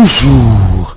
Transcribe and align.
Bonjour. 0.00 0.96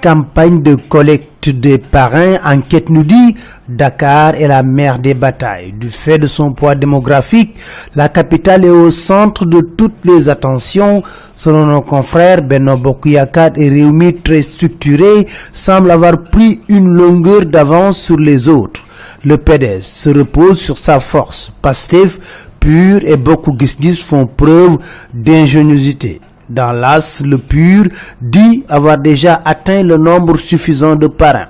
Campagne 0.00 0.62
de 0.62 0.76
collecte 0.76 1.48
des 1.48 1.78
parrains, 1.78 2.36
enquête 2.44 2.90
nous 2.90 3.02
dit 3.02 3.34
Dakar 3.68 4.36
est 4.36 4.46
la 4.46 4.62
mère 4.62 5.00
des 5.00 5.14
batailles. 5.14 5.72
Du 5.72 5.90
fait 5.90 6.18
de 6.18 6.28
son 6.28 6.52
poids 6.52 6.76
démographique, 6.76 7.56
la 7.96 8.08
capitale 8.08 8.64
est 8.64 8.70
au 8.70 8.92
centre 8.92 9.46
de 9.46 9.60
toutes 9.62 10.04
les 10.04 10.28
attentions. 10.28 11.02
Selon 11.34 11.66
nos 11.66 11.80
confrères, 11.80 12.40
Beno 12.40 12.76
Bokuyakar 12.76 13.50
et 13.56 13.68
Réumi 13.68 14.14
très 14.14 14.42
structurés 14.42 15.26
semblent 15.52 15.90
avoir 15.90 16.16
pris 16.22 16.60
une 16.68 16.92
longueur 16.94 17.46
d'avance 17.46 17.98
sur 17.98 18.16
les 18.16 18.48
autres. 18.48 18.84
Le 19.24 19.38
PDS 19.38 19.82
se 19.82 20.10
repose 20.10 20.60
sur 20.60 20.78
sa 20.78 21.00
force. 21.00 21.52
Pastef, 21.60 22.46
Pur 22.60 23.00
et 23.04 23.16
beaucoup 23.16 23.56
Gisgis 23.58 23.96
font 23.96 24.28
preuve 24.28 24.78
d'ingéniosité. 25.12 26.20
Dans 26.48 26.72
l'As, 26.72 27.22
le 27.24 27.38
pur 27.38 27.84
dit 28.20 28.64
avoir 28.68 28.98
déjà 28.98 29.42
atteint 29.44 29.82
le 29.82 29.96
nombre 29.96 30.36
suffisant 30.36 30.94
de 30.96 31.06
parrains. 31.08 31.48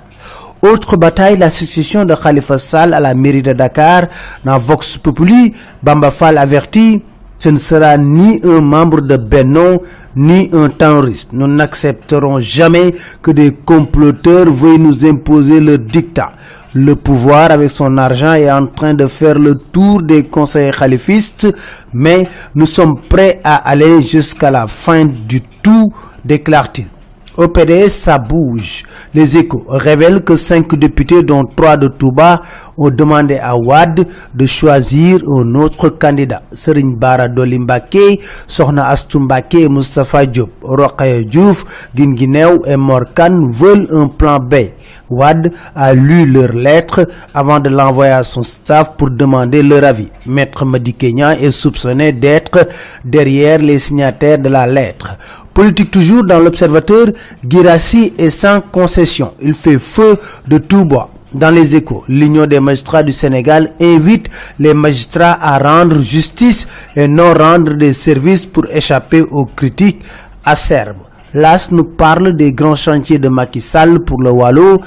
Autre 0.63 0.97
bataille, 0.97 1.37
la 1.37 1.51
succession 1.51 2.03
de 2.03 2.15
Khalifa 2.15 2.57
Sall 2.57 2.93
à 2.93 2.99
la 2.99 3.13
mairie 3.13 3.43
de 3.43 3.53
Dakar. 3.53 4.03
Dans 4.43 4.57
Vox 4.57 4.97
Populi, 4.97 5.53
Bamba 5.83 6.09
Fall 6.09 6.37
avertit, 6.39 7.03
ce 7.47 7.51
ne 7.51 7.57
sera 7.59 7.97
ni 7.97 8.41
un 8.43 8.59
membre 8.59 8.99
de 8.99 9.15
Benon, 9.15 9.79
ni 10.17 10.49
un 10.51 10.67
terroriste. 10.67 11.29
Nous 11.31 11.47
n'accepterons 11.47 12.41
jamais 12.41 12.93
que 13.21 13.31
des 13.31 13.53
comploteurs 13.53 14.51
veuillent 14.51 14.79
nous 14.79 15.05
imposer 15.05 15.61
leur 15.61 15.77
dictat. 15.77 16.33
Le 16.73 16.95
pouvoir, 16.95 17.51
avec 17.51 17.71
son 17.71 17.95
argent, 17.97 18.33
est 18.33 18.51
en 18.51 18.67
train 18.67 18.93
de 18.93 19.07
faire 19.07 19.39
le 19.39 19.55
tour 19.55 20.03
des 20.03 20.23
conseillers 20.25 20.73
khalifistes, 20.77 21.47
mais 21.93 22.27
nous 22.53 22.65
sommes 22.65 22.99
prêts 22.99 23.39
à 23.45 23.55
aller 23.55 24.01
jusqu'à 24.01 24.51
la 24.51 24.67
fin 24.67 25.05
du 25.05 25.39
tout, 25.63 25.93
déclare-t-il. 26.25 26.96
Au 27.37 27.47
PDS, 27.49 27.89
ça 27.89 28.17
bouge. 28.17 28.83
Les 29.13 29.37
échos 29.37 29.63
révèlent 29.69 30.23
que 30.23 30.35
cinq 30.35 30.73
députés, 30.73 31.21
dont 31.21 31.43
trois 31.45 31.77
de 31.77 31.87
Touba, 31.87 32.39
ont 32.75 32.89
demandé 32.89 33.37
à 33.37 33.55
Wad 33.55 34.07
de 34.33 34.45
choisir 34.47 35.19
un 35.27 35.53
autre 35.53 35.89
candidat. 35.89 36.41
Serigne 36.51 36.95
Bara 36.95 37.27
Dolimbake, 37.27 38.19
Sohna 38.47 38.87
Astumbake 38.89 39.69
Mustafa 39.69 40.25
Diop, 40.25 40.49
Rokhaya 40.63 41.23
Diouf, 41.23 41.89
Guinguinéo 41.95 42.65
et 42.65 42.75
Morkan 42.75 43.51
veulent 43.51 43.87
un 43.91 44.07
plan 44.07 44.39
B. 44.39 44.55
Wad 45.07 45.51
a 45.75 45.93
lu 45.93 46.25
leur 46.25 46.53
lettre 46.53 47.07
avant 47.35 47.59
de 47.59 47.69
l'envoyer 47.69 48.13
à 48.13 48.23
son 48.23 48.41
staff 48.41 48.93
pour 48.97 49.11
demander 49.11 49.61
leur 49.61 49.83
avis. 49.83 50.09
Maître 50.25 50.65
Madi 50.65 50.95
Kenya 50.95 51.39
est 51.39 51.51
soupçonné 51.51 52.13
d'être 52.13 52.67
derrière 53.05 53.59
les 53.59 53.77
signataires 53.77 54.39
de 54.39 54.49
la 54.49 54.65
lettre. 54.65 55.17
Politique 55.57 55.89
toujours 55.89 56.23
dans 56.23 56.37
l'observateur, 56.37 57.07
Girassi 57.49 58.13
est 58.19 58.29
sans 58.29 58.61
concession. 58.61 59.31
Il 59.41 59.55
fait 59.55 59.79
feu 59.79 60.19
de 60.47 60.59
tout 60.59 60.85
bois. 60.85 61.09
Dans 61.33 61.49
les 61.49 61.75
échos, 61.75 62.03
l'Union 62.07 62.45
des 62.45 62.59
magistrats 62.59 63.01
du 63.01 63.11
Sénégal 63.11 63.71
invite 63.81 64.27
les 64.59 64.75
magistrats 64.75 65.35
à 65.41 65.57
rendre 65.57 65.99
justice 65.99 66.67
et 66.95 67.07
non 67.07 67.33
rendre 67.33 67.73
des 67.73 67.93
services 67.93 68.45
pour 68.45 68.67
échapper 68.71 69.23
aux 69.23 69.45
critiques 69.47 70.03
acerbes. 70.45 70.97
L'AS 71.33 71.71
nous 71.71 71.85
parle 71.85 72.33
des 72.37 72.53
grands 72.53 72.75
chantiers 72.75 73.17
de 73.17 73.27
Macky 73.27 73.59
Sall 73.59 74.01
pour 74.01 74.21
le 74.21 74.29
Wallo. 74.29 74.79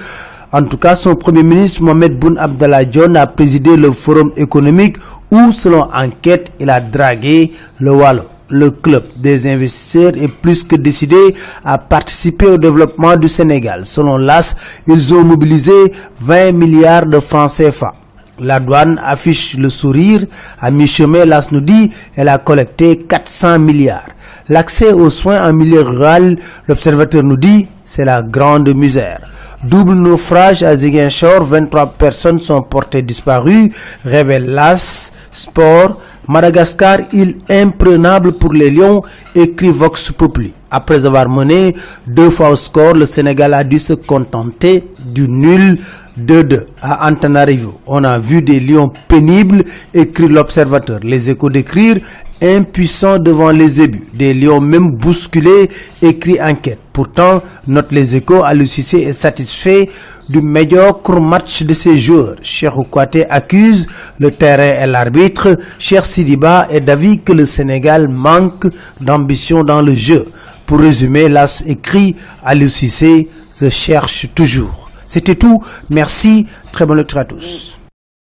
En 0.52 0.62
tout 0.62 0.76
cas, 0.78 0.94
son 0.94 1.16
premier 1.16 1.42
ministre 1.42 1.82
Mohamed 1.82 2.16
Boun 2.16 2.38
Abdallah 2.38 2.88
John 2.88 3.16
a 3.16 3.26
présidé 3.26 3.76
le 3.76 3.90
forum 3.90 4.30
économique 4.36 4.98
où, 5.32 5.50
selon 5.52 5.88
enquête, 5.92 6.52
il 6.60 6.70
a 6.70 6.80
dragué 6.80 7.50
le 7.80 7.90
Wallo 7.90 8.22
le 8.50 8.70
club 8.70 9.04
des 9.16 9.46
investisseurs 9.46 10.12
est 10.16 10.28
plus 10.28 10.64
que 10.64 10.76
décidé 10.76 11.34
à 11.64 11.78
participer 11.78 12.46
au 12.46 12.58
développement 12.58 13.16
du 13.16 13.28
Sénégal. 13.28 13.86
Selon 13.86 14.18
l'AS, 14.18 14.56
ils 14.86 15.14
ont 15.14 15.24
mobilisé 15.24 15.92
20 16.20 16.52
milliards 16.52 17.06
de 17.06 17.20
francs 17.20 17.52
CFA. 17.56 17.94
La 18.40 18.58
douane 18.58 18.98
affiche 19.04 19.56
le 19.56 19.68
sourire. 19.68 20.24
À 20.58 20.70
mi-chemin, 20.70 21.24
l'AS 21.26 21.52
nous 21.52 21.60
dit 21.60 21.90
elle 22.16 22.28
a 22.28 22.38
collecté 22.38 22.96
400 22.96 23.58
milliards. 23.58 24.08
L'accès 24.48 24.92
aux 24.92 25.10
soins 25.10 25.46
en 25.48 25.52
milieu 25.52 25.82
rural, 25.82 26.36
l'observateur 26.66 27.22
nous 27.22 27.36
dit, 27.36 27.68
c'est 27.84 28.04
la 28.04 28.22
grande 28.22 28.74
misère. 28.74 29.20
Double 29.62 29.92
naufrage 29.94 30.62
à 30.62 30.74
Ziguinchor, 30.74 31.44
23 31.44 31.92
personnes 31.98 32.40
sont 32.40 32.62
portées 32.62 33.02
disparues, 33.02 33.70
révèle 34.04 34.46
l'AS, 34.46 35.12
sport, 35.32 35.98
Madagascar, 36.28 36.98
île 37.12 37.36
imprenable 37.48 38.32
pour 38.38 38.52
les 38.52 38.70
lions, 38.70 39.02
écrit 39.34 39.70
Vox 39.70 40.12
Populi. 40.12 40.52
Après 40.70 41.04
avoir 41.04 41.28
mené 41.28 41.74
deux 42.06 42.30
fois 42.30 42.50
au 42.50 42.56
score, 42.56 42.94
le 42.94 43.06
Sénégal 43.06 43.54
a 43.54 43.64
dû 43.64 43.78
se 43.78 43.92
contenter 43.94 44.84
du 45.04 45.28
nul 45.28 45.78
2-2 46.18 46.66
à 46.82 47.08
Antananarivo. 47.10 47.80
On 47.86 48.04
a 48.04 48.18
vu 48.18 48.42
des 48.42 48.60
lions 48.60 48.92
pénibles, 49.08 49.64
écrit 49.92 50.28
l'observateur. 50.28 51.00
Les 51.02 51.30
échos 51.30 51.50
d'écrire 51.50 51.96
impuissants 52.42 53.18
devant 53.18 53.50
les 53.50 53.80
ébus. 53.80 54.04
Des 54.14 54.34
lions 54.34 54.60
même 54.60 54.90
bousculés, 54.92 55.68
écrit 56.02 56.40
enquête. 56.40 56.78
Pourtant, 56.92 57.42
note 57.66 57.92
les 57.92 58.16
échos, 58.16 58.42
Alucissé 58.42 58.98
est 58.98 59.12
satisfait 59.12 59.88
du 60.28 60.40
médiocre 60.42 61.20
match 61.20 61.62
de 61.64 61.74
ses 61.74 61.98
joueurs. 61.98 62.36
Cheikh 62.40 62.72
Kouate 62.90 63.26
accuse 63.28 63.86
le 64.18 64.30
terrain 64.30 64.82
et 64.84 64.86
l'arbitre. 64.86 65.58
Cheikh 65.78 66.04
Sidiba 66.04 66.68
est 66.70 66.80
d'avis 66.80 67.18
que 67.20 67.32
le 67.32 67.46
Sénégal 67.46 68.08
manque 68.08 68.66
d'ambition 69.00 69.64
dans 69.64 69.82
le 69.82 69.92
jeu. 69.94 70.26
Pour 70.66 70.78
résumer, 70.78 71.28
l'AS 71.28 71.64
écrit 71.66 72.14
Alucissé 72.44 73.28
se 73.50 73.68
cherche 73.70 74.26
toujours. 74.34 74.90
C'était 75.04 75.34
tout. 75.34 75.60
Merci. 75.90 76.46
Très 76.70 76.86
bonne 76.86 76.98
lecture 76.98 77.18
à 77.18 77.24
tous. 77.24 77.79